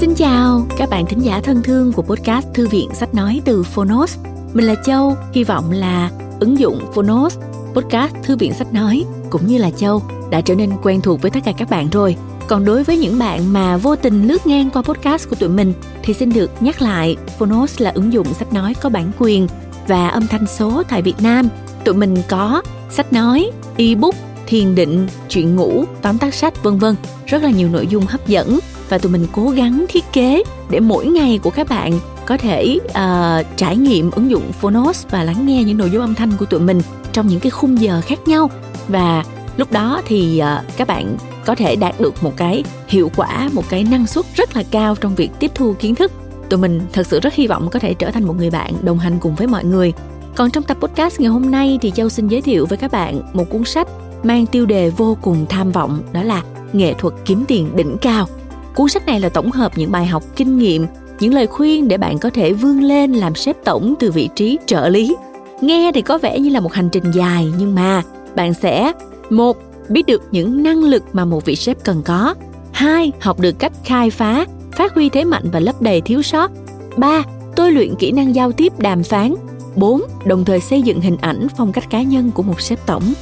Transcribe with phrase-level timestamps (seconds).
[0.00, 3.62] Xin chào các bạn thính giả thân thương của podcast Thư viện Sách Nói từ
[3.62, 4.18] Phonos.
[4.52, 6.10] Mình là Châu, hy vọng là
[6.40, 7.38] ứng dụng Phonos,
[7.74, 11.30] podcast Thư viện Sách Nói cũng như là Châu đã trở nên quen thuộc với
[11.30, 12.16] tất cả các bạn rồi.
[12.48, 15.72] Còn đối với những bạn mà vô tình lướt ngang qua podcast của tụi mình
[16.02, 19.46] thì xin được nhắc lại Phonos là ứng dụng sách nói có bản quyền
[19.86, 21.48] và âm thanh số tại Việt Nam.
[21.84, 24.14] Tụi mình có sách nói, ebook,
[24.46, 26.94] thiền định, chuyện ngủ, tóm tắt sách vân vân,
[27.26, 28.58] rất là nhiều nội dung hấp dẫn
[28.90, 32.78] và tụi mình cố gắng thiết kế để mỗi ngày của các bạn có thể
[32.84, 36.44] uh, trải nghiệm ứng dụng Phonos và lắng nghe những nội dung âm thanh của
[36.44, 36.80] tụi mình
[37.12, 38.50] trong những cái khung giờ khác nhau.
[38.88, 39.24] Và
[39.56, 43.68] lúc đó thì uh, các bạn có thể đạt được một cái hiệu quả một
[43.68, 46.12] cái năng suất rất là cao trong việc tiếp thu kiến thức.
[46.48, 48.98] Tụi mình thật sự rất hy vọng có thể trở thành một người bạn đồng
[48.98, 49.92] hành cùng với mọi người.
[50.34, 53.22] Còn trong tập podcast ngày hôm nay thì châu xin giới thiệu với các bạn
[53.32, 53.88] một cuốn sách
[54.22, 58.28] mang tiêu đề vô cùng tham vọng đó là nghệ thuật kiếm tiền đỉnh cao
[58.74, 60.86] cuốn sách này là tổng hợp những bài học kinh nghiệm,
[61.20, 64.58] những lời khuyên để bạn có thể vươn lên làm sếp tổng từ vị trí
[64.66, 65.16] trợ lý
[65.60, 68.02] nghe thì có vẻ như là một hành trình dài, nhưng mà
[68.34, 68.92] bạn sẽ,
[69.30, 69.56] một,
[69.88, 72.34] biết được những năng lực mà một vị sếp cần có
[72.72, 76.50] hai, học được cách khai phá, phát huy thế mạnh và lấp đầy thiếu sót
[76.96, 77.22] ba,
[77.56, 79.34] tôi luyện kỹ năng giao tiếp đàm phán
[79.76, 80.02] 4.
[80.24, 83.12] Đồng thời xây dựng hình ảnh phong cách cá nhân của một sếp tổng.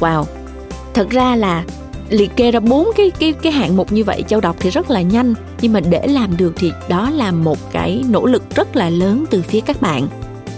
[0.00, 0.24] Wow.
[0.94, 1.64] Thật ra là
[2.08, 4.90] liệt kê ra bốn cái cái cái hạng mục như vậy châu đọc thì rất
[4.90, 5.34] là nhanh.
[5.60, 9.24] Nhưng mà để làm được thì đó là một cái nỗ lực rất là lớn
[9.30, 10.06] từ phía các bạn.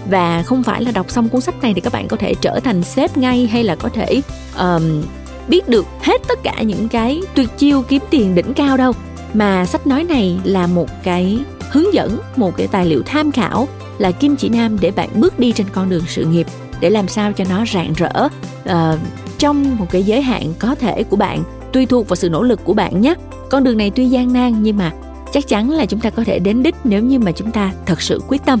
[0.09, 2.59] Và không phải là đọc xong cuốn sách này thì các bạn có thể trở
[2.59, 4.21] thành sếp ngay hay là có thể
[4.59, 5.03] um,
[5.47, 8.93] biết được hết tất cả những cái tuyệt chiêu kiếm tiền đỉnh cao đâu.
[9.33, 11.39] Mà sách nói này là một cái
[11.71, 13.67] hướng dẫn một cái tài liệu tham khảo
[13.97, 16.47] là kim chỉ nam để bạn bước đi trên con đường sự nghiệp
[16.79, 18.27] để làm sao cho nó rạng rỡ.
[18.63, 18.99] Uh,
[19.37, 21.43] trong một cái giới hạn có thể của bạn
[21.73, 23.13] tùy thuộc vào sự nỗ lực của bạn nhé
[23.49, 24.91] con đường này tuy gian nan nhưng mà
[25.33, 28.01] chắc chắn là chúng ta có thể đến đích nếu như mà chúng ta thật
[28.01, 28.59] sự quyết tâm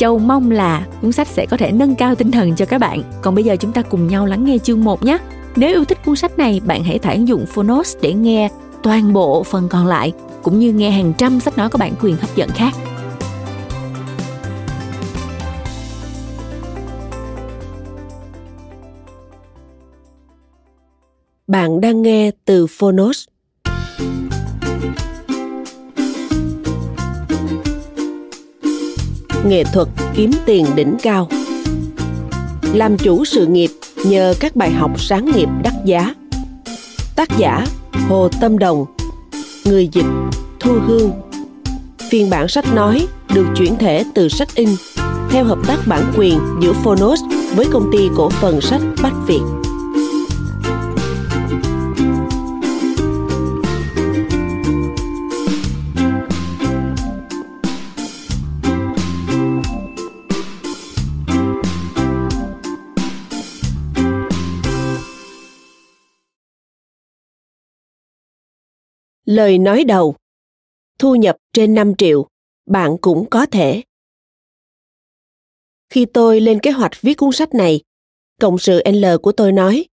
[0.00, 3.02] Châu mong là cuốn sách sẽ có thể nâng cao tinh thần cho các bạn.
[3.22, 5.18] Còn bây giờ chúng ta cùng nhau lắng nghe chương 1 nhé.
[5.56, 8.48] Nếu yêu thích cuốn sách này, bạn hãy tải ứng dụng Phonos để nghe
[8.82, 10.12] toàn bộ phần còn lại,
[10.42, 12.74] cũng như nghe hàng trăm sách nói có bản quyền hấp dẫn khác.
[21.50, 23.24] Bạn đang nghe từ Phonos.
[29.46, 31.28] Nghệ thuật kiếm tiền đỉnh cao.
[32.74, 33.70] Làm chủ sự nghiệp
[34.06, 36.14] nhờ các bài học sáng nghiệp đắt giá.
[37.16, 37.66] Tác giả
[38.08, 38.84] Hồ Tâm Đồng.
[39.64, 40.06] Người dịch
[40.60, 41.10] Thu Hương.
[42.10, 44.68] Phiên bản sách nói được chuyển thể từ sách in
[45.30, 47.20] theo hợp tác bản quyền giữa Phonos
[47.54, 49.69] với công ty cổ phần sách Bách Việt.
[69.30, 70.14] Lời nói đầu
[70.98, 72.28] Thu nhập trên 5 triệu,
[72.66, 73.82] bạn cũng có thể.
[75.90, 77.80] Khi tôi lên kế hoạch viết cuốn sách này,
[78.40, 79.84] cộng sự L của tôi nói,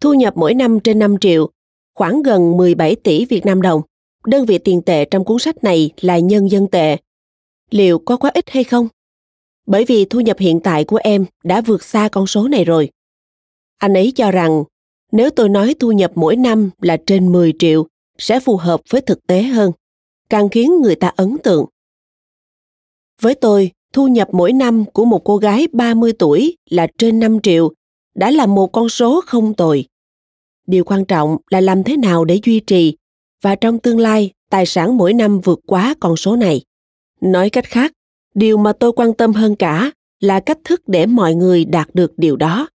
[0.00, 1.50] thu nhập mỗi năm trên 5 triệu,
[1.94, 3.82] khoảng gần 17 tỷ Việt Nam đồng.
[4.26, 6.96] Đơn vị tiền tệ trong cuốn sách này là nhân dân tệ.
[7.70, 8.88] Liệu có quá ít hay không?
[9.66, 12.90] Bởi vì thu nhập hiện tại của em đã vượt xa con số này rồi.
[13.78, 14.64] Anh ấy cho rằng
[15.12, 17.86] nếu tôi nói thu nhập mỗi năm là trên 10 triệu
[18.18, 19.72] sẽ phù hợp với thực tế hơn,
[20.28, 21.66] càng khiến người ta ấn tượng.
[23.20, 27.40] Với tôi, thu nhập mỗi năm của một cô gái 30 tuổi là trên 5
[27.40, 27.72] triệu
[28.14, 29.84] đã là một con số không tồi.
[30.66, 32.96] Điều quan trọng là làm thế nào để duy trì
[33.42, 36.62] và trong tương lai tài sản mỗi năm vượt quá con số này.
[37.20, 37.92] Nói cách khác,
[38.34, 39.90] điều mà tôi quan tâm hơn cả
[40.20, 42.68] là cách thức để mọi người đạt được điều đó.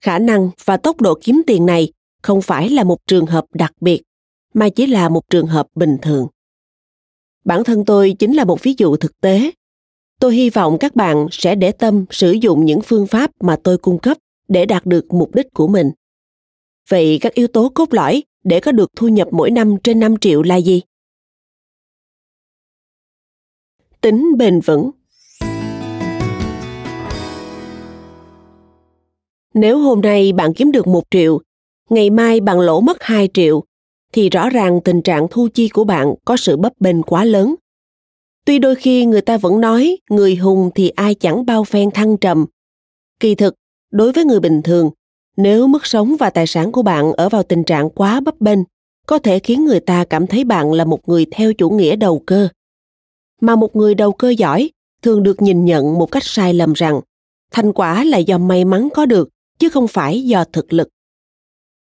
[0.00, 3.72] Khả năng và tốc độ kiếm tiền này không phải là một trường hợp đặc
[3.80, 4.02] biệt
[4.54, 6.26] mà chỉ là một trường hợp bình thường.
[7.44, 9.50] Bản thân tôi chính là một ví dụ thực tế.
[10.20, 13.78] Tôi hy vọng các bạn sẽ để tâm sử dụng những phương pháp mà tôi
[13.78, 14.18] cung cấp
[14.48, 15.90] để đạt được mục đích của mình.
[16.88, 20.16] Vậy các yếu tố cốt lõi để có được thu nhập mỗi năm trên 5
[20.16, 20.82] triệu là gì?
[24.00, 24.90] Tính bền vững.
[29.54, 31.40] Nếu hôm nay bạn kiếm được một triệu,
[31.90, 33.64] ngày mai bạn lỗ mất 2 triệu,
[34.14, 37.54] thì rõ ràng tình trạng thu chi của bạn có sự bấp bênh quá lớn.
[38.44, 42.16] Tuy đôi khi người ta vẫn nói người hùng thì ai chẳng bao phen thăng
[42.16, 42.46] trầm.
[43.20, 43.54] Kỳ thực,
[43.90, 44.90] đối với người bình thường,
[45.36, 48.58] nếu mức sống và tài sản của bạn ở vào tình trạng quá bấp bênh,
[49.06, 52.22] có thể khiến người ta cảm thấy bạn là một người theo chủ nghĩa đầu
[52.26, 52.48] cơ
[53.40, 54.70] mà một người đầu cơ giỏi
[55.02, 57.00] thường được nhìn nhận một cách sai lầm rằng
[57.52, 59.28] thành quả là do may mắn có được
[59.58, 60.88] chứ không phải do thực lực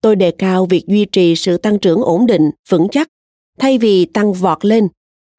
[0.07, 3.09] tôi đề cao việc duy trì sự tăng trưởng ổn định vững chắc
[3.59, 4.89] thay vì tăng vọt lên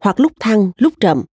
[0.03, 1.23] hoặc lúc thăng lúc trầm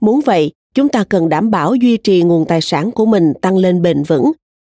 [0.00, 3.56] muốn vậy chúng ta cần đảm bảo duy trì nguồn tài sản của mình tăng
[3.56, 4.32] lên bền vững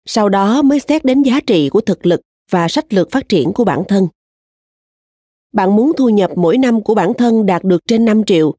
[0.05, 2.21] sau đó mới xét đến giá trị của thực lực
[2.51, 4.07] và sách lược phát triển của bản thân.
[5.53, 8.55] Bạn muốn thu nhập mỗi năm của bản thân đạt được trên 5 triệu,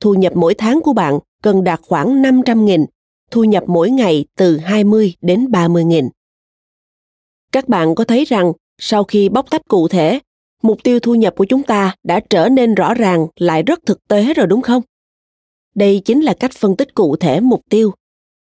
[0.00, 2.84] thu nhập mỗi tháng của bạn cần đạt khoảng 500 nghìn,
[3.30, 6.08] thu nhập mỗi ngày từ 20 đến 30 nghìn.
[7.52, 8.52] Các bạn có thấy rằng
[8.84, 10.18] sau khi bóc tách cụ thể,
[10.62, 14.08] mục tiêu thu nhập của chúng ta đã trở nên rõ ràng lại rất thực
[14.08, 14.82] tế rồi đúng không?
[15.74, 17.92] Đây chính là cách phân tích cụ thể mục tiêu.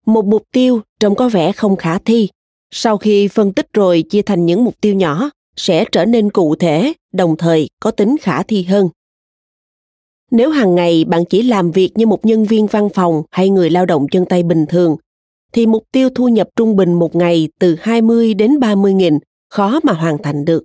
[0.07, 2.29] Một mục tiêu trông có vẻ không khả thi,
[2.71, 6.55] sau khi phân tích rồi chia thành những mục tiêu nhỏ sẽ trở nên cụ
[6.55, 8.89] thể đồng thời có tính khả thi hơn
[10.31, 13.71] nếu hàng ngày bạn chỉ làm việc như một nhân viên văn phòng hay người
[13.71, 14.97] lao động chân tay bình thường,
[15.53, 19.19] thì mục tiêu thu nhập trung bình một ngày từ 20 đến 30 nghìn
[19.51, 20.65] khó mà hoàn thành được.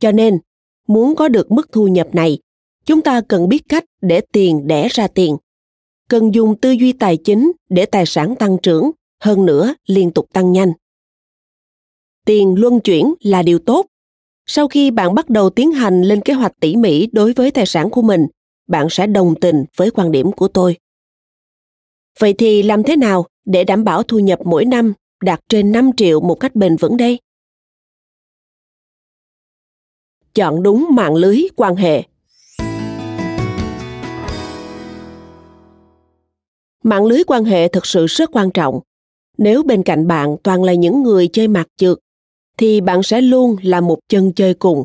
[0.00, 0.38] Cho nên,
[0.88, 2.38] muốn có được mức thu nhập này,
[2.84, 5.36] chúng ta cần biết cách để tiền đẻ ra tiền.
[6.08, 8.90] Cần dùng tư duy tài chính để tài sản tăng trưởng,
[9.20, 10.72] hơn nữa liên tục tăng nhanh
[12.28, 13.86] tiền luân chuyển là điều tốt
[14.46, 17.66] sau khi bạn bắt đầu tiến hành lên kế hoạch tỉ mỉ đối với tài
[17.66, 18.26] sản của mình
[18.66, 20.76] bạn sẽ đồng tình với quan điểm của tôi
[22.20, 25.90] vậy thì làm thế nào để đảm bảo thu nhập mỗi năm đạt trên 5
[25.96, 27.18] triệu một cách bền vững đây?
[30.38, 32.02] Chọn đúng mạng lưới quan hệ.
[36.84, 38.80] Mạng lưới quan hệ thực sự rất quan trọng.
[39.38, 41.98] Nếu bên cạnh bạn toàn là những người chơi mặt trượt
[42.58, 44.84] thì bạn sẽ luôn là một chân chơi cùng.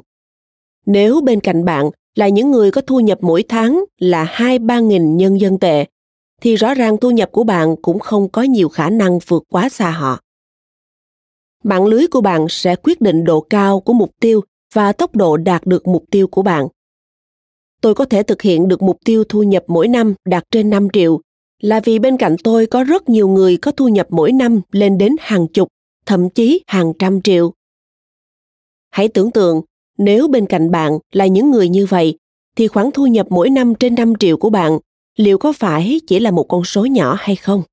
[0.86, 5.18] Nếu bên cạnh bạn là những người có thu nhập mỗi tháng là 2-3 nghìn
[5.18, 5.86] nhân dân tệ,
[6.42, 9.70] thì rõ ràng thu nhập của bạn cũng không có nhiều khả năng vượt quá
[9.70, 10.20] xa họ.
[11.64, 14.42] Mạng lưới của bạn sẽ quyết định độ cao của mục tiêu
[14.74, 16.68] và tốc độ đạt được mục tiêu của bạn.
[17.81, 20.88] Tôi có thể thực hiện được mục tiêu thu nhập mỗi năm đạt trên 5
[20.94, 21.22] triệu
[21.62, 24.98] là vì bên cạnh tôi có rất nhiều người có thu nhập mỗi năm lên
[24.98, 25.68] đến hàng chục,
[26.06, 27.54] thậm chí hàng trăm triệu.
[28.92, 29.62] Hãy tưởng tượng,
[29.98, 32.18] nếu bên cạnh bạn là những người như vậy,
[32.56, 34.80] thì khoản thu nhập mỗi năm trên 5 triệu của bạn
[35.18, 37.64] liệu có phải chỉ là một con số nhỏ hay không?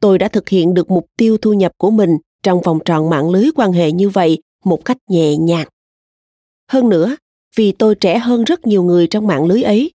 [0.00, 3.30] Tôi đã thực hiện được mục tiêu thu nhập của mình trong vòng tròn mạng
[3.30, 5.68] lưới quan hệ như vậy một cách nhẹ nhàng.
[6.70, 7.16] Hơn nữa,
[7.56, 9.92] vì tôi trẻ hơn rất nhiều người trong mạng lưới ấy,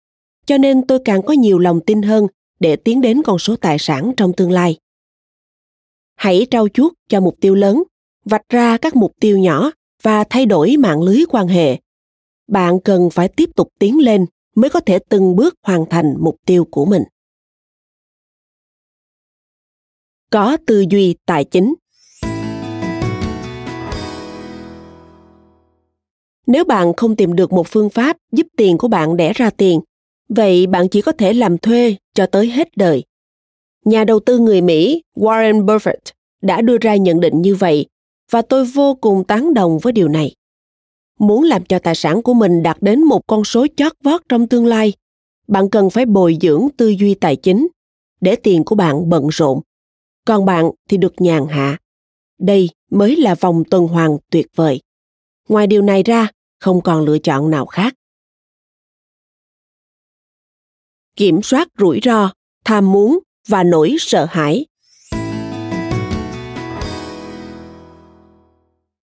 [0.46, 2.26] cho nên tôi càng có nhiều lòng tin hơn
[2.60, 4.78] để tiến đến con số tài sản trong tương lai.
[6.16, 7.82] Hãy trau chuốt cho mục tiêu lớn,
[8.24, 9.70] vạch ra các mục tiêu nhỏ
[10.02, 11.78] và thay đổi mạng lưới quan hệ
[12.46, 16.36] bạn cần phải tiếp tục tiến lên mới có thể từng bước hoàn thành mục
[16.46, 17.02] tiêu của mình
[20.30, 21.74] có tư duy tài chính
[26.46, 29.80] nếu bạn không tìm được một phương pháp giúp tiền của bạn đẻ ra tiền,
[30.28, 33.04] vậy bạn chỉ có thể làm thuê cho tới hết đời.
[33.84, 36.12] Nhà đầu tư người mỹ warren buffett
[36.42, 37.86] đã đưa ra nhận định như vậy,
[38.30, 40.34] và tôi vô cùng tán đồng với điều này.
[41.18, 44.48] Muốn làm cho tài sản của mình đạt đến một con số chót vót trong
[44.48, 44.92] tương lai,
[45.48, 47.68] bạn cần phải bồi dưỡng tư duy tài chính
[48.20, 49.60] để tiền của bạn bận rộn.
[50.26, 51.78] Còn bạn thì được nhàn hạ.
[52.38, 54.80] Đây mới là vòng tuần hoàn tuyệt vời
[55.48, 56.28] ngoài điều này ra,
[56.60, 57.94] không còn lựa chọn nào khác.
[61.16, 62.32] Kiểm soát rủi ro,
[62.64, 63.18] tham muốn
[63.48, 64.66] và nỗi sợ hãi.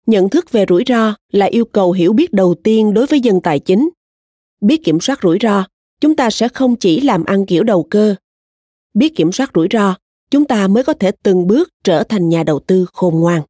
[0.06, 3.40] Nhận thức về rủi ro là yêu cầu hiểu biết đầu tiên đối với dân
[3.40, 3.90] tài chính.
[4.60, 5.64] Biết kiểm soát rủi ro,
[6.00, 8.14] chúng ta sẽ không chỉ làm ăn kiểu đầu cơ.
[8.94, 9.96] Biết kiểm soát rủi ro,
[10.30, 13.42] chúng ta mới có thể từng bước trở thành nhà đầu tư khôn ngoan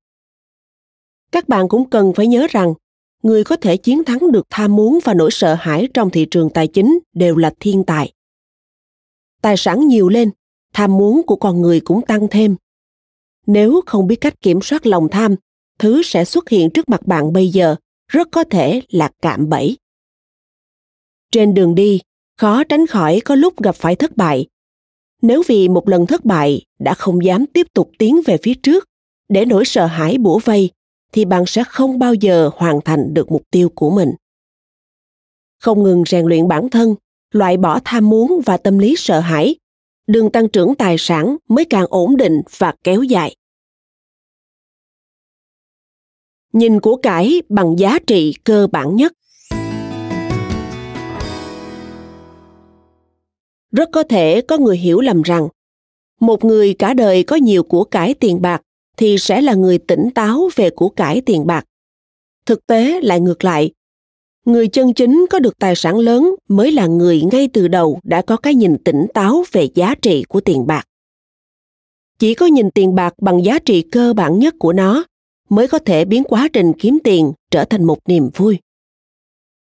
[1.34, 2.74] các bạn cũng cần phải nhớ rằng,
[3.22, 6.50] người có thể chiến thắng được tham muốn và nỗi sợ hãi trong thị trường
[6.50, 8.12] tài chính đều là thiên tài.
[9.42, 10.30] Tài sản nhiều lên,
[10.72, 12.56] tham muốn của con người cũng tăng thêm.
[13.46, 15.34] Nếu không biết cách kiểm soát lòng tham,
[15.78, 17.76] thứ sẽ xuất hiện trước mặt bạn bây giờ,
[18.08, 19.76] rất có thể là cạm bẫy.
[21.32, 22.00] Trên đường đi,
[22.38, 24.46] khó tránh khỏi có lúc gặp phải thất bại.
[25.22, 28.84] Nếu vì một lần thất bại, đã không dám tiếp tục tiến về phía trước,
[29.28, 30.70] để nỗi sợ hãi bủa vây
[31.14, 34.10] thì bạn sẽ không bao giờ hoàn thành được mục tiêu của mình.
[35.58, 36.94] Không ngừng rèn luyện bản thân,
[37.30, 39.56] loại bỏ tham muốn và tâm lý sợ hãi
[40.06, 43.36] đường tăng trưởng tài sản mới càng ổn định và kéo dài.
[46.52, 49.12] Nhìn của cải bằng giá trị cơ bản nhất.
[53.72, 55.48] Rất có thể có người hiểu lầm rằng,
[56.20, 58.62] một người cả đời có nhiều của cải tiền bạc
[58.96, 61.64] thì sẽ là người tỉnh táo về của cải tiền bạc.
[62.46, 63.70] Thực tế lại ngược lại.
[64.44, 68.22] Người chân chính có được tài sản lớn mới là người ngay từ đầu đã
[68.22, 70.84] có cái nhìn tỉnh táo về giá trị của tiền bạc.
[72.18, 75.04] Chỉ có nhìn tiền bạc bằng giá trị cơ bản nhất của nó
[75.48, 78.58] mới có thể biến quá trình kiếm tiền trở thành một niềm vui.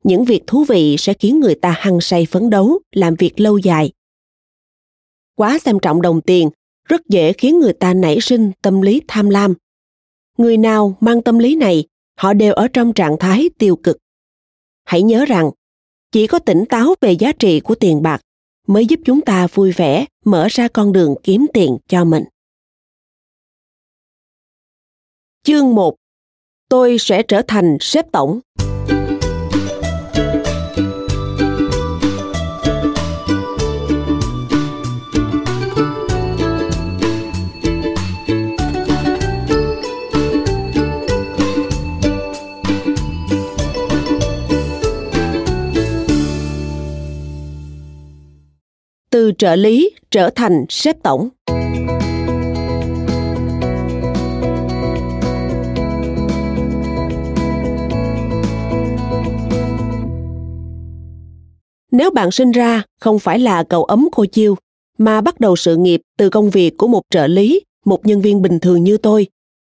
[0.04, 3.58] Những việc thú vị sẽ khiến người ta hăng say phấn đấu, làm việc lâu
[3.58, 3.92] dài.
[5.34, 6.50] Quá xem trọng đồng tiền
[6.90, 9.54] rất dễ khiến người ta nảy sinh tâm lý tham lam
[10.38, 11.85] người nào mang tâm lý này,
[12.16, 13.97] họ đều ở trong trạng thái tiêu cực
[14.85, 15.50] hãy nhớ rằng,
[16.12, 18.20] chỉ có tỉnh táo về giá trị của tiền bạc
[18.66, 22.25] mới giúp chúng ta vui vẻ, mở ra con đường kiếm tiền cho mình.
[25.42, 25.97] Chương 1
[26.68, 28.40] Tôi sẽ trở thành sếp tổng.
[49.40, 51.28] Trợ lý trở thành sếp tổng.
[61.92, 64.54] Nếu bạn sinh ra không phải là cậu ấm cô chiêu,
[64.99, 68.42] mà bắt đầu sự nghiệp từ công việc của một trợ lý, một nhân viên
[68.42, 69.26] bình thường như tôi,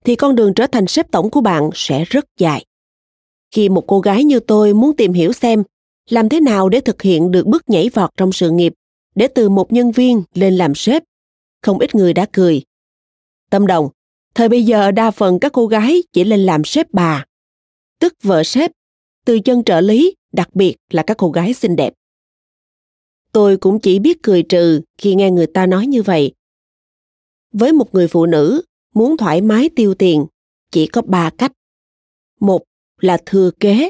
[0.04, 2.66] thì con đường trở thành sếp tổng của bạn sẽ rất dài.
[3.52, 5.64] Khi một cô gái như tôi muốn tìm hiểu xem
[6.10, 8.74] làm thế nào để thực hiện được bước nhảy vọt trong sự nghiệp
[9.16, 11.04] để từ một nhân viên lên làm sếp.
[11.62, 12.64] Không ít người đã cười.
[13.50, 13.90] Tâm đồng,
[14.36, 17.26] thời bây giờ đa phần các cô gái chỉ lên làm sếp bà,
[18.00, 18.72] tức vợ sếp,
[19.26, 21.94] từ chân trợ lý, đặc biệt là các cô gái xinh đẹp.
[23.32, 26.34] Tôi cũng chỉ biết cười trừ khi nghe người ta nói như vậy.
[27.52, 28.62] Với một người phụ nữ
[28.94, 30.26] muốn thoải mái tiêu tiền,
[30.72, 31.52] chỉ có ba cách.
[32.40, 32.64] Một
[33.02, 33.90] là thừa kế,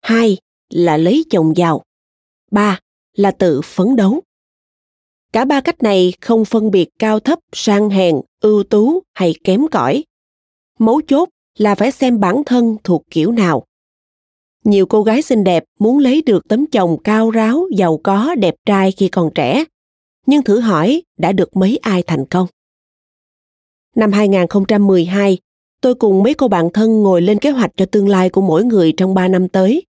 [0.00, 0.36] hai
[0.70, 1.82] là lấy chồng giàu,
[2.50, 2.80] ba
[3.12, 4.22] là tự phấn đấu.
[5.32, 9.68] Cả ba cách này không phân biệt cao thấp, sang hèn, ưu tú hay kém
[9.70, 10.04] cỏi.
[10.78, 13.64] Mấu chốt là phải xem bản thân thuộc kiểu nào.
[14.64, 18.54] Nhiều cô gái xinh đẹp muốn lấy được tấm chồng cao ráo, giàu có, đẹp
[18.66, 19.64] trai khi còn trẻ.
[20.26, 22.46] Nhưng thử hỏi đã được mấy ai thành công?
[23.96, 25.38] Năm 2012,
[25.80, 28.64] tôi cùng mấy cô bạn thân ngồi lên kế hoạch cho tương lai của mỗi
[28.64, 29.82] người trong 3 năm tới.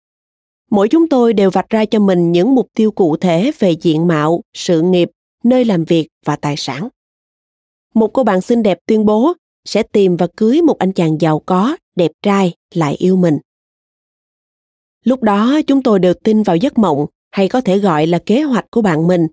[0.71, 4.07] Mỗi chúng tôi đều vạch ra cho mình những mục tiêu cụ thể về diện
[4.07, 5.11] mạo, sự nghiệp,
[5.45, 6.89] nơi làm việc và tài sản.
[7.95, 9.33] Một cô bạn xinh đẹp tuyên bố
[9.65, 13.39] sẽ tìm và cưới một anh chàng giàu có, đẹp trai, lại yêu mình.
[15.05, 18.43] Lúc đó chúng tôi đều tin vào giấc mộng hay có thể gọi là kế
[18.43, 19.27] hoạch của bạn mình.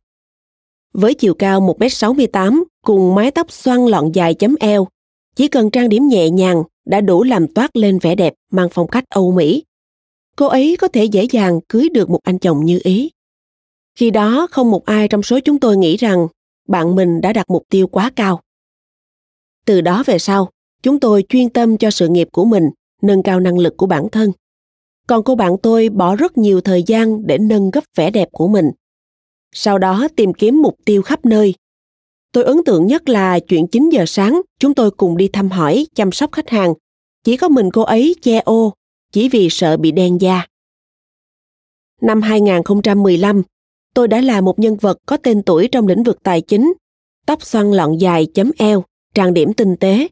[0.93, 4.87] Với chiều cao 1m68 cùng mái tóc xoăn lọn dài chấm eo,
[5.35, 8.87] chỉ cần trang điểm nhẹ nhàng đã đủ làm toát lên vẻ đẹp mang phong
[8.87, 9.63] cách Âu Mỹ.
[10.35, 13.11] Cô ấy có thể dễ dàng cưới được một anh chồng như ý.
[13.95, 16.27] Khi đó không một ai trong số chúng tôi nghĩ rằng
[16.67, 18.41] bạn mình đã đặt mục tiêu quá cao.
[19.65, 20.49] Từ đó về sau,
[20.83, 22.69] chúng tôi chuyên tâm cho sự nghiệp của mình,
[23.01, 24.31] nâng cao năng lực của bản thân.
[25.07, 28.47] Còn cô bạn tôi bỏ rất nhiều thời gian để nâng gấp vẻ đẹp của
[28.47, 28.71] mình.
[29.51, 31.53] Sau đó tìm kiếm mục tiêu khắp nơi.
[32.31, 35.87] Tôi ấn tượng nhất là chuyện 9 giờ sáng, chúng tôi cùng đi thăm hỏi,
[35.95, 36.73] chăm sóc khách hàng.
[37.23, 38.73] Chỉ có mình cô ấy che ô,
[39.11, 40.47] chỉ vì sợ bị đen da.
[42.01, 43.43] Năm 2015,
[43.95, 46.73] tôi đã là một nhân vật có tên tuổi trong lĩnh vực tài chính,
[47.25, 48.83] tóc xoăn lọn dài chấm eo,
[49.13, 50.07] trang điểm tinh tế.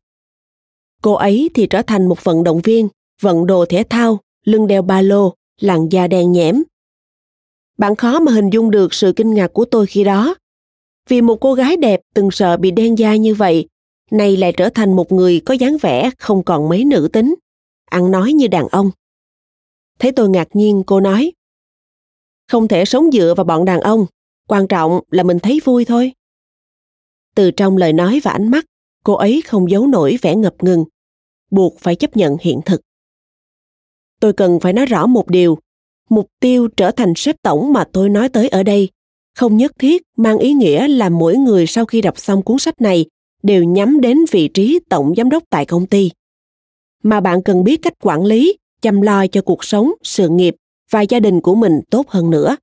[1.02, 2.88] Cô ấy thì trở thành một vận động viên,
[3.22, 6.64] vận đồ thể thao, lưng đeo ba lô, làn da đen nhẽm.
[7.78, 10.36] Bạn khó mà hình dung được sự kinh ngạc của tôi khi đó.
[11.10, 13.68] Vì một cô gái đẹp từng sợ bị đen da như vậy,
[14.12, 17.36] nay lại trở thành một người có dáng vẻ không còn mấy nữ tính,
[17.86, 18.92] ăn nói như đàn ông.
[20.00, 21.32] Thấy tôi ngạc nhiên, cô nói,
[22.48, 24.06] không thể sống dựa vào bọn đàn ông,
[24.48, 26.12] quan trọng là mình thấy vui thôi.
[27.36, 28.66] Từ trong lời nói và ánh mắt,
[29.04, 30.86] cô ấy không giấu nổi vẻ ngập ngừng,
[31.52, 32.82] buộc phải chấp nhận hiện thực.
[34.20, 35.58] Tôi cần phải nói rõ một điều,
[36.10, 38.90] mục tiêu trở thành sếp tổng mà tôi nói tới ở đây
[39.36, 42.82] không nhất thiết mang ý nghĩa là mỗi người sau khi đọc xong cuốn sách
[42.82, 43.06] này
[43.44, 46.12] đều nhắm đến vị trí tổng giám đốc tại công ty.
[47.04, 50.56] Mà bạn cần biết cách quản lý, chăm lo cho cuộc sống, sự nghiệp
[50.94, 52.58] và gia đình của mình tốt hơn nữa,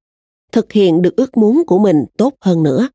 [0.53, 2.89] thực hiện được ước muốn của mình tốt hơn nữa.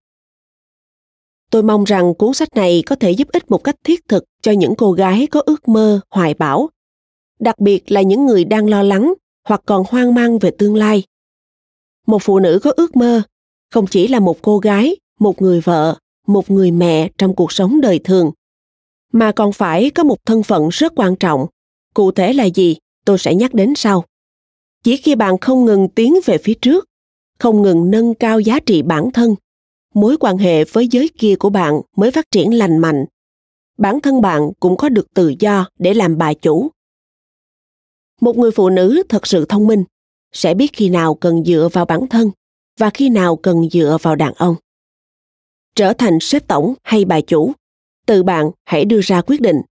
[1.51, 4.51] Tôi mong rằng cuốn sách này có thể giúp ích một cách thiết thực cho
[4.51, 6.69] những cô gái có ước mơ, hoài bão,
[7.39, 9.13] đặc biệt là những người đang lo lắng
[9.47, 11.03] hoặc còn hoang mang về tương lai.
[12.07, 13.21] Một phụ nữ có ước mơ
[13.71, 17.81] không chỉ là một cô gái, một người vợ, một người mẹ trong cuộc sống
[17.81, 18.31] đời thường,
[19.13, 21.45] mà còn phải có một thân phận rất quan trọng.
[21.93, 22.77] Cụ thể là gì?
[23.05, 24.05] Tôi sẽ nhắc đến sau
[24.85, 26.85] chỉ khi bạn không ngừng tiến về phía trước,
[27.39, 29.35] không ngừng nâng cao giá trị bản thân,
[29.93, 33.05] mối quan hệ với giới kia của bạn mới phát triển lành mạnh.
[33.77, 36.69] Bản thân bạn cũng có được tự do để làm bà chủ.
[38.21, 39.83] Một người phụ nữ thật sự thông minh,
[40.31, 42.31] sẽ biết khi nào cần dựa vào bản thân
[42.79, 44.55] và khi nào cần dựa vào đàn ông.
[45.75, 47.53] Trở thành sếp tổng hay bà chủ
[48.05, 49.61] tự bạn hãy đưa ra quyết định.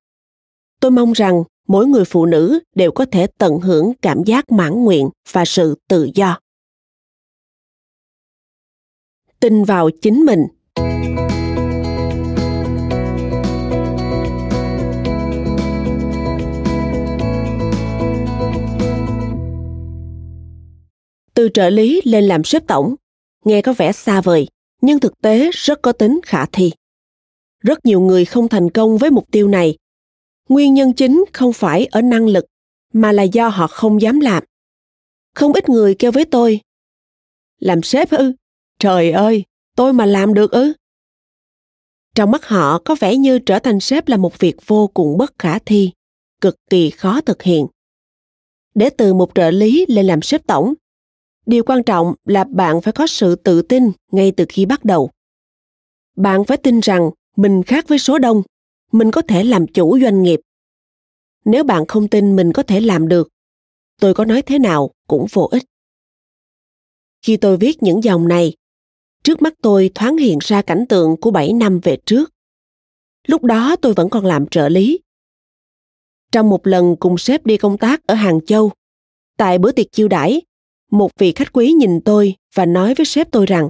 [0.80, 4.84] Tôi mong rằng mỗi người phụ nữ đều có thể tận hưởng cảm giác mãn
[4.84, 6.38] nguyện và sự tự do.
[9.40, 10.46] Tin vào chính mình.
[21.34, 22.94] Từ trợ lý lên làm sếp tổng,
[23.44, 24.48] nghe có vẻ xa vời,
[24.80, 26.72] nhưng thực tế rất có tính khả thi.
[27.60, 29.76] Rất nhiều người không thành công với mục tiêu này
[30.48, 32.44] nguyên nhân chính không phải ở năng lực,
[32.92, 34.44] mà là do họ không dám làm.
[35.34, 36.60] Không ít người kêu với tôi,
[37.58, 38.32] làm sếp ư?
[38.78, 39.44] Trời ơi,
[39.76, 40.72] tôi mà làm được ư?
[42.14, 45.34] Trong mắt họ có vẻ như trở thành sếp là một việc vô cùng bất
[45.38, 45.90] khả thi,
[46.40, 47.66] cực kỳ khó thực hiện.
[48.74, 50.74] Để từ một trợ lý lên làm sếp tổng,
[51.46, 55.10] điều quan trọng là bạn phải có sự tự tin ngay từ khi bắt đầu.
[56.16, 58.42] Bạn phải tin rằng mình khác với số đông
[58.94, 60.40] mình có thể làm chủ doanh nghiệp
[61.44, 63.28] nếu bạn không tin mình có thể làm được
[64.00, 65.64] tôi có nói thế nào cũng vô ích
[67.22, 68.54] khi tôi viết những dòng này
[69.24, 72.30] trước mắt tôi thoáng hiện ra cảnh tượng của 7 năm về trước.
[73.26, 75.00] Lúc đó tôi vẫn còn làm trợ lý.
[76.32, 78.72] Trong một lần cùng sếp đi công tác ở Hàng Châu,
[79.36, 80.42] tại bữa tiệc chiêu đãi,
[80.90, 83.68] một vị khách quý nhìn tôi và nói với sếp tôi rằng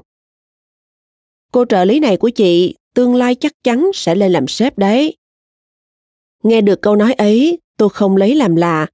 [1.53, 5.16] cô trợ lý này của chị tương lai chắc chắn sẽ lên làm sếp đấy.
[6.42, 8.87] Nghe được câu nói ấy, tôi không lấy làm lạ,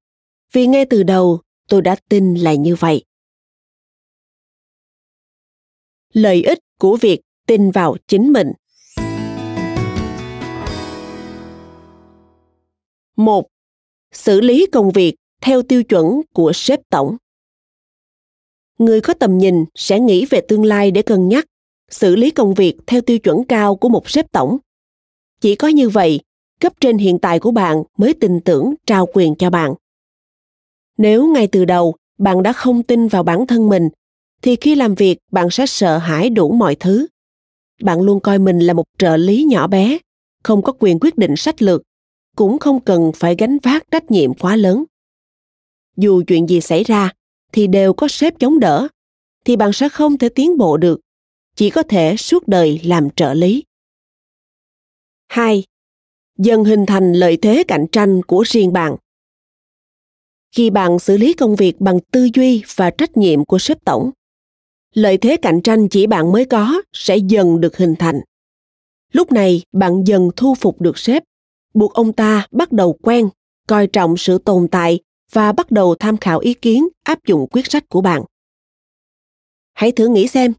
[0.52, 3.04] vì ngay từ đầu tôi đã tin là như vậy.
[6.12, 8.52] Lợi ích của việc tin vào chính mình.
[13.16, 13.46] một
[14.12, 17.16] Xử lý công việc theo tiêu chuẩn của sếp tổng.
[18.78, 21.46] Người có tầm nhìn sẽ nghĩ về tương lai để cân nhắc,
[21.90, 24.58] xử lý công việc theo tiêu chuẩn cao của một sếp tổng.
[25.40, 26.20] Chỉ có như vậy,
[26.60, 29.74] cấp trên hiện tại của bạn mới tin tưởng trao quyền cho bạn.
[30.98, 33.88] Nếu ngay từ đầu bạn đã không tin vào bản thân mình
[34.42, 37.06] thì khi làm việc bạn sẽ sợ hãi đủ mọi thứ
[37.82, 39.98] bạn luôn coi mình là một trợ lý nhỏ bé
[40.42, 41.82] không có quyền quyết định sách lược
[42.36, 44.84] cũng không cần phải gánh vác trách nhiệm quá lớn
[45.96, 47.12] dù chuyện gì xảy ra
[47.52, 48.88] thì đều có sếp chống đỡ
[49.44, 51.00] thì bạn sẽ không thể tiến bộ được
[51.60, 53.64] chỉ có thể suốt đời làm trợ lý
[55.28, 55.64] 2.
[56.38, 58.96] Dần hình thành lợi thế cạnh tranh của riêng bạn.
[60.56, 64.10] Khi bạn xử lý công việc bằng tư duy và trách nhiệm của sếp tổng,
[64.94, 68.20] lợi thế cạnh tranh chỉ bạn mới có sẽ dần được hình thành
[69.12, 71.22] lúc này bạn dần thu phục được sếp
[71.74, 73.28] buộc ông ta bắt đầu quen
[73.68, 75.00] coi trọng sự tồn tại
[75.32, 78.22] và bắt đầu tham khảo ý kiến áp dụng quyết sách của bạn
[79.72, 80.52] hãy thử nghĩ xem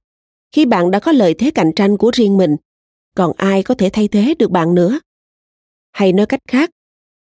[0.52, 2.56] khi bạn đã có lợi thế cạnh tranh của riêng mình,
[3.16, 5.00] còn ai có thể thay thế được bạn nữa?
[5.92, 6.70] Hay nói cách khác,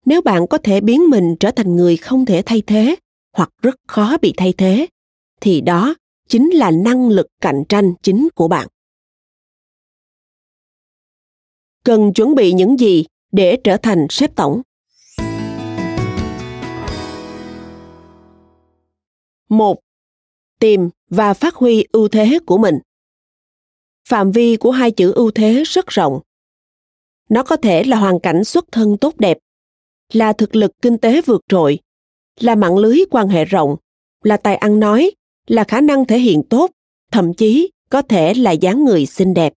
[0.05, 2.95] nếu bạn có thể biến mình trở thành người không thể thay thế
[3.33, 4.87] hoặc rất khó bị thay thế,
[5.41, 5.95] thì đó
[6.27, 8.67] chính là năng lực cạnh tranh chính của bạn.
[11.83, 14.61] Cần chuẩn bị những gì để trở thành sếp tổng?
[19.49, 19.79] Một,
[20.59, 22.79] tìm và phát huy ưu thế của mình
[24.09, 26.19] phạm vi của hai chữ ưu thế rất rộng.
[27.29, 29.37] Nó có thể là hoàn cảnh xuất thân tốt đẹp,
[30.13, 31.79] là thực lực kinh tế vượt trội,
[32.39, 33.75] là mạng lưới quan hệ rộng,
[34.23, 35.11] là tài ăn nói,
[35.47, 36.71] là khả năng thể hiện tốt,
[37.11, 39.53] thậm chí có thể là dáng người xinh đẹp.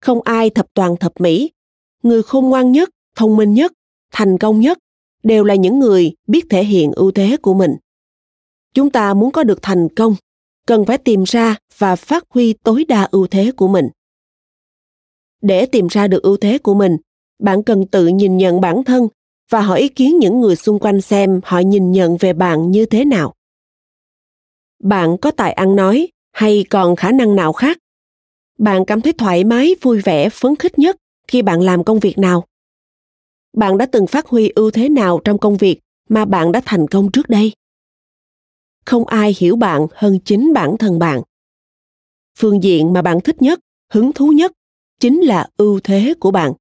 [0.00, 1.50] Không ai thập toàn thập mỹ,
[2.02, 3.72] người khôn ngoan nhất, thông minh nhất,
[4.12, 4.78] thành công nhất,
[5.22, 7.76] đều là những người biết thể hiện ưu thế của mình.
[8.74, 10.14] Chúng ta muốn có được thành công
[10.70, 13.88] cần phải tìm ra và phát huy tối đa ưu thế của mình.
[15.42, 16.96] Để tìm ra được ưu thế của mình,
[17.38, 19.08] bạn cần tự nhìn nhận bản thân
[19.50, 22.86] và hỏi ý kiến những người xung quanh xem họ nhìn nhận về bạn như
[22.86, 23.34] thế nào.
[24.82, 27.78] Bạn có tài ăn nói hay còn khả năng nào khác?
[28.58, 30.96] Bạn cảm thấy thoải mái, vui vẻ, phấn khích nhất
[31.28, 32.44] khi bạn làm công việc nào?
[33.56, 36.88] Bạn đã từng phát huy ưu thế nào trong công việc mà bạn đã thành
[36.88, 37.52] công trước đây?
[38.90, 41.22] Không ai hiểu bạn hơn chính bản thân bạn.
[42.38, 43.60] Phương diện mà bạn thích nhất,
[43.92, 44.52] hứng thú nhất,
[45.00, 46.52] chính là ưu thế của bạn.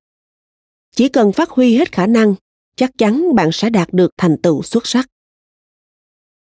[0.96, 2.36] Chỉ cần phát huy hết khả năng,
[2.76, 5.08] chắc chắn bạn sẽ đạt được thành tựu xuất sắc.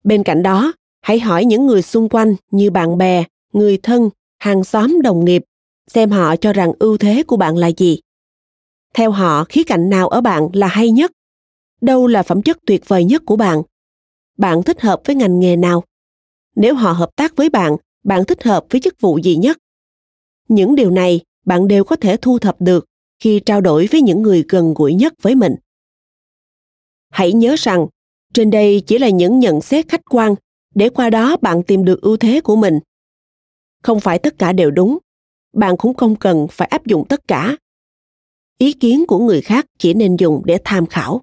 [0.03, 4.09] Bên cạnh đó, hãy hỏi những người xung quanh như bạn bè, người thân,
[4.39, 5.43] hàng xóm đồng nghiệp,
[5.87, 7.99] xem họ cho rằng ưu thế của bạn là gì.
[8.93, 11.11] Theo họ, khía cạnh nào ở bạn là hay nhất?
[11.81, 13.61] Đâu là phẩm chất tuyệt vời nhất của bạn?
[14.37, 15.83] Bạn thích hợp với ngành nghề nào?
[16.55, 19.57] Nếu họ hợp tác với bạn bạn thích hợp với chức vụ gì nhất?
[20.47, 22.85] Những điều này bạn đều có thể thu thập được
[23.19, 25.55] khi trao đổi với những người gần gũi nhất với mình.
[27.09, 27.87] Hãy nhớ rằng,
[28.33, 30.35] trên đây chỉ là những nhận xét khách quan,
[30.75, 32.79] để qua đó bạn tìm được ưu thế của mình.
[33.83, 34.97] Không phải tất cả đều đúng,
[35.53, 37.57] bạn cũng không cần phải áp dụng tất cả.
[38.57, 41.21] Ý kiến của người khác chỉ nên dùng để tham khảo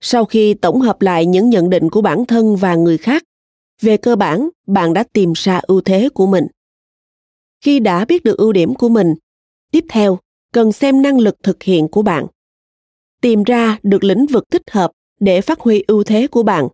[0.00, 3.24] sau khi tổng hợp lại những nhận định của bản thân và người khác,
[3.80, 6.46] về cơ bản, bạn đã tìm ra ưu thế của mình.
[7.60, 9.14] Khi đã biết được ưu điểm của mình,
[9.70, 10.18] tiếp theo,
[10.52, 12.26] cần xem năng lực thực hiện của bạn.
[13.20, 16.68] Tìm ra được lĩnh vực thích hợp để phát huy ưu thế của bạn.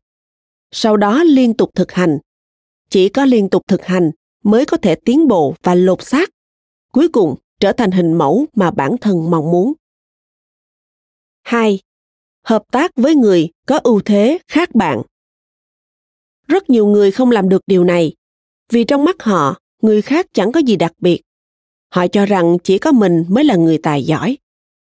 [0.71, 2.19] Sau đó liên tục thực hành.
[2.91, 4.11] Chỉ có liên tục thực hành
[4.45, 6.31] mới có thể tiến bộ và lột xác,
[6.93, 9.73] cuối cùng trở thành hình mẫu mà bản thân mong muốn.
[11.43, 11.81] 2.
[12.47, 15.03] Hợp tác với người có ưu thế khác bạn.
[16.49, 18.13] Rất nhiều người không làm được điều này,
[18.73, 21.23] vì trong mắt họ, người khác chẳng có gì đặc biệt.
[21.91, 24.39] Họ cho rằng chỉ có mình mới là người tài giỏi,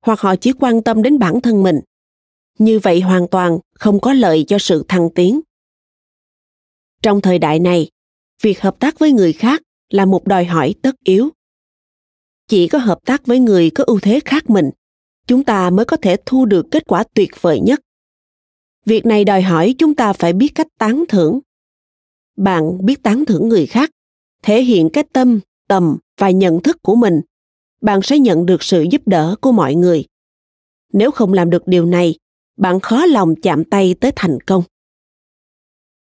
[0.01, 1.79] hoặc họ chỉ quan tâm đến bản thân mình.
[2.59, 5.41] Như vậy hoàn toàn không có lợi cho sự thăng tiến.
[7.01, 7.89] Trong thời đại này,
[8.41, 11.29] việc hợp tác với người khác là một đòi hỏi tất yếu
[12.47, 14.69] chỉ có hợp tác với người có ưu thế khác mình
[15.27, 17.79] chúng ta mới có thể thu được kết quả tuyệt vời nhất.
[18.85, 21.39] Việc này đòi hỏi chúng ta phải biết cách tán thưởng.
[22.37, 23.91] Bạn biết tán thưởng người khác,
[24.43, 27.21] thể hiện cái tâm, tầm và nhận thức của mình.
[27.81, 30.05] Bạn sẽ nhận được sự giúp đỡ của mọi người.
[30.93, 32.15] Nếu không làm được điều này,
[32.57, 34.63] bạn khó lòng chạm tay tới thành công.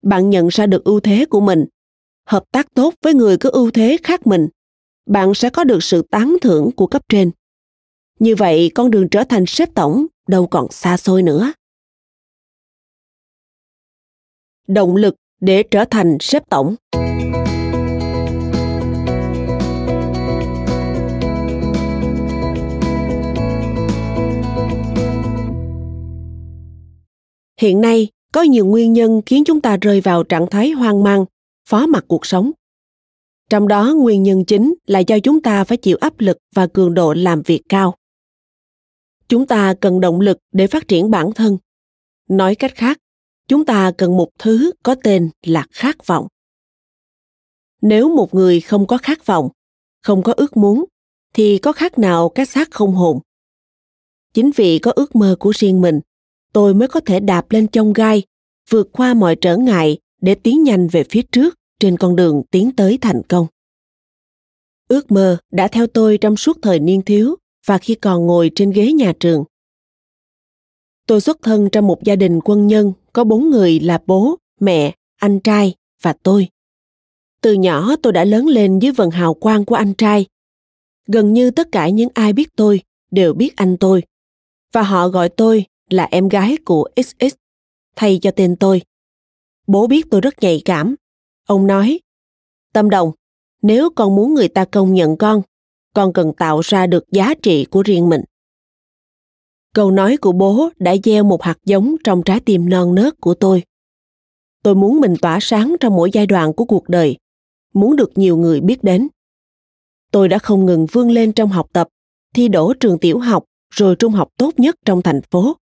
[0.02, 1.66] Bạn nhận ra được ưu thế của mình,
[2.26, 4.48] hợp tác tốt với người có ưu thế khác mình.
[5.06, 7.30] Bạn sẽ có được sự tán thưởng của cấp trên
[8.22, 11.52] như vậy con đường trở thành sếp tổng đâu còn xa xôi nữa.
[14.68, 16.74] Động lực để trở thành sếp tổng.
[27.60, 31.24] Hiện nay, có nhiều nguyên nhân khiến chúng ta rơi vào trạng thái hoang mang,
[31.68, 32.50] phó mặc cuộc sống.
[33.50, 36.94] Trong đó nguyên nhân chính là do chúng ta phải chịu áp lực và cường
[36.94, 37.94] độ làm việc cao
[39.32, 41.58] chúng ta cần động lực để phát triển bản thân.
[42.28, 42.98] Nói cách khác,
[43.48, 46.26] chúng ta cần một thứ có tên là khát vọng.
[47.82, 49.48] Nếu một người không có khát vọng,
[50.02, 50.84] không có ước muốn,
[51.34, 53.20] thì có khác nào cái xác không hồn?
[54.34, 56.00] Chính vì có ước mơ của riêng mình,
[56.52, 58.22] tôi mới có thể đạp lên chông gai,
[58.70, 62.70] vượt qua mọi trở ngại để tiến nhanh về phía trước trên con đường tiến
[62.76, 63.46] tới thành công.
[64.88, 67.36] Ước mơ đã theo tôi trong suốt thời niên thiếu
[67.66, 69.44] và khi còn ngồi trên ghế nhà trường.
[71.06, 74.94] Tôi xuất thân trong một gia đình quân nhân có bốn người là bố mẹ
[75.16, 76.48] anh trai và tôi.
[77.40, 80.26] Từ nhỏ tôi đã lớn lên dưới vần hào quang của anh trai.
[81.06, 84.02] Gần như tất cả những ai biết tôi đều biết anh tôi
[84.72, 87.34] và họ gọi tôi là em gái của xx
[87.96, 88.82] thay cho tên tôi.
[89.66, 90.94] Bố biết tôi rất nhạy cảm.
[91.46, 92.00] Ông nói,
[92.72, 93.12] Tâm Đồng,
[93.62, 95.42] nếu con muốn người ta công nhận con,
[95.92, 98.20] con cần tạo ra được giá trị của riêng mình.
[99.74, 103.34] Câu nói của bố đã gieo một hạt giống trong trái tim non nớt của
[103.34, 103.62] tôi.
[104.62, 107.16] Tôi muốn mình tỏa sáng trong mỗi giai đoạn của cuộc đời,
[107.74, 109.08] muốn được nhiều người biết đến.
[110.10, 111.88] Tôi đã không ngừng vươn lên trong học tập,
[112.34, 115.56] thi đỗ trường tiểu học rồi trung học tốt nhất trong thành phố.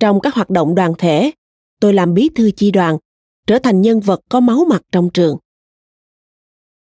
[0.00, 1.30] Trong các hoạt động đoàn thể,
[1.80, 2.98] tôi làm bí thư chi đoàn
[3.46, 5.38] trở thành nhân vật có máu mặt trong trường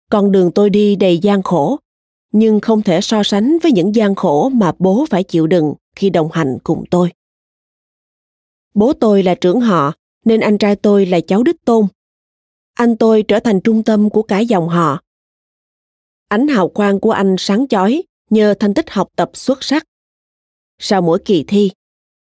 [0.10, 1.80] con đường tôi đi đầy gian khổ
[2.40, 6.10] nhưng không thể so sánh với những gian khổ mà bố phải chịu đựng khi
[6.10, 7.12] đồng hành cùng tôi.
[8.74, 9.94] Bố tôi là trưởng họ,
[10.26, 11.88] nên anh trai tôi là cháu đích tôn.
[12.74, 15.02] Anh tôi trở thành trung tâm của cả dòng họ.
[16.28, 19.84] Ánh hào quang của anh sáng chói nhờ thành tích học tập xuất sắc.
[20.80, 21.72] Sau mỗi kỳ thi,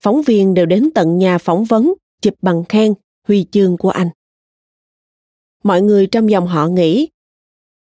[0.02, 2.94] phóng viên đều đến tận nhà phỏng vấn, chụp bằng khen,
[3.28, 4.08] huy chương của anh.
[5.64, 7.08] Mọi người trong dòng họ nghĩ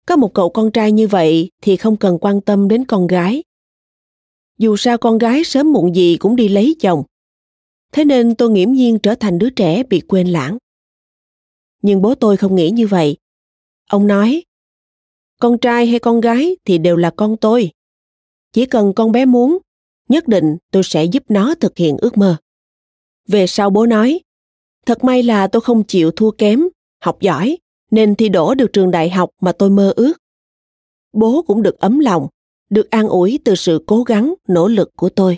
[0.06, 3.44] có một cậu con trai như vậy thì không cần quan tâm đến con gái.
[4.58, 7.04] Dù sao con gái sớm muộn gì cũng đi lấy chồng.
[7.92, 10.58] Thế nên tôi nghiễm nhiên trở thành đứa trẻ bị quên lãng.
[11.82, 13.18] Nhưng bố tôi không nghĩ như vậy.
[13.90, 14.44] Ông nói,
[15.40, 17.72] con trai hay con gái thì đều là con tôi.
[18.54, 19.58] Chỉ cần con bé muốn,
[20.10, 22.38] nhất định tôi sẽ giúp nó thực hiện ước mơ.
[23.28, 24.20] Về sau bố nói,
[24.86, 26.64] thật may là tôi không chịu thua kém,
[27.02, 27.58] học giỏi
[27.92, 30.14] nên thi đỗ được trường đại học mà tôi mơ ước.
[31.14, 32.28] Bố cũng được ấm lòng,
[32.70, 35.38] được an ủi từ sự cố gắng, nỗ lực của tôi.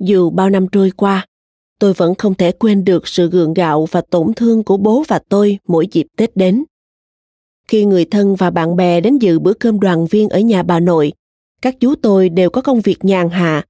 [0.00, 1.26] Dù bao năm trôi qua,
[1.78, 5.20] tôi vẫn không thể quên được sự gượng gạo và tổn thương của bố và
[5.28, 6.64] tôi mỗi dịp tết đến.
[7.68, 10.80] Khi người thân và bạn bè đến dự bữa cơm đoàn viên ở nhà bà
[10.80, 11.12] nội,
[11.62, 13.64] các chú tôi đều có công việc nhàn hạ.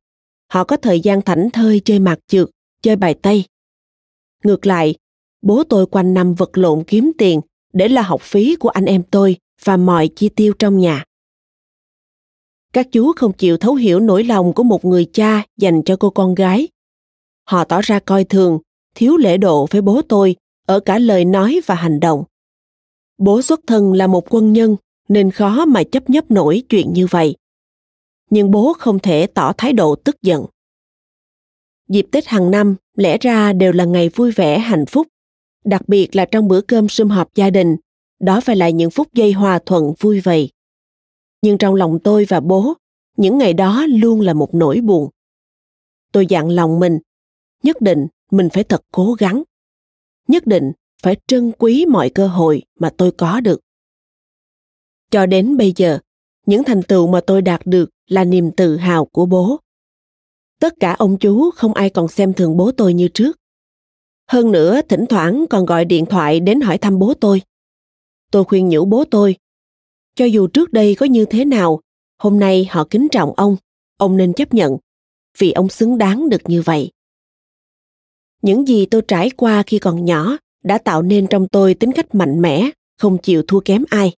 [0.49, 2.49] Họ có thời gian thảnh thơi chơi mặt trượt,
[2.83, 3.45] chơi bài tây
[4.45, 4.95] ngược lại
[5.45, 7.41] bố tôi quanh năm vật lộn kiếm tiền
[7.73, 11.05] để là học phí của anh em tôi và mọi chi tiêu trong nhà.
[12.73, 16.11] Các chú không chịu thấu hiểu nỗi lòng của một người cha dành cho cô
[16.11, 16.69] con gái.
[17.45, 18.59] Họ tỏ ra coi thường,
[18.95, 22.25] thiếu lễ độ với bố tôi ở cả lời nói và hành động.
[23.19, 24.77] Bố xuất thân là một quân nhân
[25.09, 27.37] nên khó mà chấp nhấp nổi chuyện như vậy.
[28.31, 30.47] Nhưng bố không thể tỏ thái độ tức giận.
[31.89, 35.07] Dịp tết hàng năm, lẽ ra đều là ngày vui vẻ, hạnh phúc
[35.65, 37.77] đặc biệt là trong bữa cơm sum họp gia đình,
[38.21, 40.51] đó phải là những phút giây hòa thuận vui vầy.
[41.43, 42.75] Nhưng trong lòng tôi và bố,
[43.17, 45.11] những ngày đó luôn là một nỗi buồn.
[46.13, 46.99] Tôi dặn lòng mình,
[47.63, 49.43] nhất định mình phải thật cố gắng.
[50.29, 50.73] Nhất định
[51.03, 53.61] phải trân quý mọi cơ hội mà tôi có được.
[55.11, 55.99] Cho đến bây giờ,
[56.47, 59.61] những thành tựu mà tôi đạt được là niềm tự hào của bố.
[60.61, 63.37] Tất cả ông chú không ai còn xem thường bố tôi như trước
[64.29, 67.43] hơn nữa, thỉnh thoảng còn gọi điện thoại đến hỏi thăm bố tôi.
[68.31, 69.37] Tôi khuyên nhủ bố tôi,
[70.15, 71.81] cho dù trước đây có như thế nào,
[72.19, 73.57] hôm nay họ kính trọng ông
[73.97, 74.77] ông nên chấp nhận,
[75.39, 76.91] vì ông xứng đáng được như vậy.
[78.43, 82.15] Những gì tôi trải qua khi còn nhỏ đã tạo nên trong tôi tính cách
[82.15, 84.13] mạnh mẽ, không chịu thua kém ai.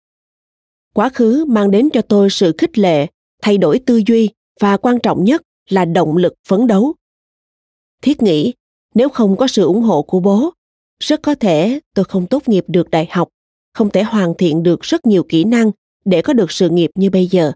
[0.95, 3.07] Quá khứ mang đến cho tôi sự khích lệ,
[3.43, 6.95] thay đổi tư duy và quan trọng nhất là động lực phấn đấu.
[8.03, 8.53] Thiết nghĩ
[8.97, 10.51] nếu không có sự ủng hộ của bố,
[11.03, 13.29] rất có thể tôi không tốt nghiệp được đại học,
[13.75, 15.71] không thể hoàn thiện được rất nhiều kỹ năng
[16.05, 17.53] để có được sự nghiệp như bây giờ.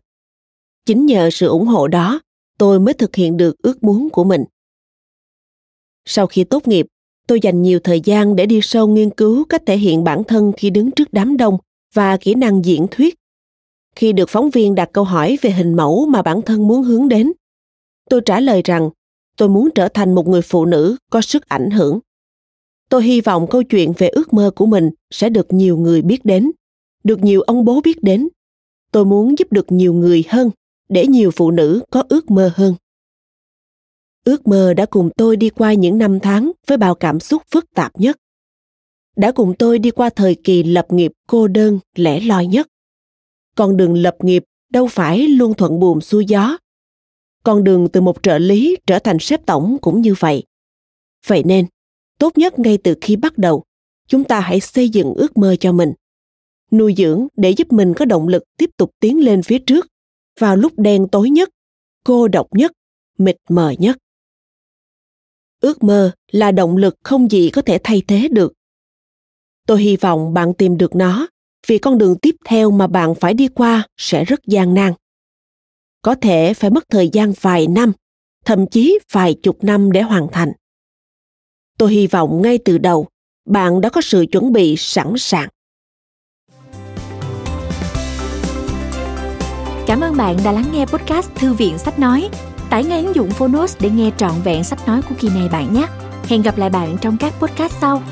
[0.87, 2.20] Chính nhờ sự ủng hộ đó,
[2.59, 4.44] tôi mới thực hiện được ước muốn của mình.
[6.05, 6.87] Sau khi tốt nghiệp,
[7.26, 10.53] tôi dành nhiều thời gian để đi sâu nghiên cứu cách thể hiện bản thân
[10.57, 11.59] khi đứng trước đám đông
[11.94, 13.14] và kỹ năng diễn thuyết.
[13.96, 17.09] Khi được phóng viên đặt câu hỏi về hình mẫu mà bản thân muốn hướng
[17.09, 17.33] đến,
[18.11, 18.90] tôi trả lời rằng
[19.40, 22.00] tôi muốn trở thành một người phụ nữ có sức ảnh hưởng.
[22.88, 26.24] Tôi hy vọng câu chuyện về ước mơ của mình sẽ được nhiều người biết
[26.24, 26.50] đến,
[27.05, 28.29] được nhiều ông bố biết đến.
[28.92, 30.50] Tôi muốn giúp được nhiều người hơn,
[30.88, 32.74] để nhiều phụ nữ có ước mơ hơn.
[34.24, 37.64] Ước mơ đã cùng tôi đi qua những năm tháng với bao cảm xúc phức
[37.74, 38.16] tạp nhất.
[39.16, 42.66] Đã cùng tôi đi qua thời kỳ lập nghiệp cô đơn, lẻ loi nhất.
[43.57, 46.57] Con đường lập nghiệp đâu phải luôn thuận buồm xuôi gió
[47.44, 50.44] con đường từ một trợ lý trở thành sếp tổng cũng như vậy.
[51.26, 51.66] Vậy nên,
[52.18, 53.64] tốt nhất ngay từ khi bắt đầu,
[54.07, 55.92] chúng ta hãy xây dựng ước mơ cho mình.
[56.70, 59.87] Nuôi dưỡng để giúp mình có động lực tiếp tục tiến lên phía trước,
[60.38, 61.48] vào lúc đen tối nhất,
[62.05, 62.72] cô độc nhất,
[63.18, 63.96] mịt mờ nhất.
[65.61, 68.53] Ước mơ là động lực không gì có thể thay thế được.
[69.66, 71.29] Tôi hy vọng bạn tìm được nó,
[71.66, 74.92] vì con đường tiếp theo mà bạn phải đi qua sẽ rất gian nan
[76.02, 77.92] có thể phải mất thời gian vài năm,
[78.44, 80.52] thậm chí vài chục năm để hoàn thành.
[81.78, 83.06] Tôi hy vọng ngay từ đầu,
[83.48, 85.48] bạn đã có sự chuẩn bị sẵn sàng.
[89.86, 92.28] Cảm ơn bạn đã lắng nghe podcast thư viện sách nói.
[92.70, 95.74] Tải ngay ứng dụng phonos để nghe trọn vẹn sách nói của kỳ này bạn
[95.74, 95.86] nhé.
[96.24, 98.02] Hẹn gặp lại bạn trong các podcast sau.